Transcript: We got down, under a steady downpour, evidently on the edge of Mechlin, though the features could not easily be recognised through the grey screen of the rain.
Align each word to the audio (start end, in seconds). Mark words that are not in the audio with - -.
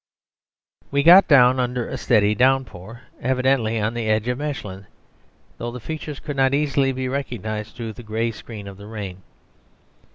We 0.89 1.03
got 1.03 1.27
down, 1.27 1.59
under 1.59 1.87
a 1.87 1.95
steady 1.95 2.33
downpour, 2.33 3.03
evidently 3.21 3.79
on 3.79 3.93
the 3.93 4.09
edge 4.09 4.27
of 4.29 4.39
Mechlin, 4.39 4.87
though 5.59 5.69
the 5.69 5.79
features 5.79 6.19
could 6.19 6.37
not 6.37 6.55
easily 6.55 6.91
be 6.91 7.07
recognised 7.07 7.75
through 7.75 7.93
the 7.93 8.01
grey 8.01 8.31
screen 8.31 8.67
of 8.67 8.77
the 8.77 8.87
rain. 8.87 9.21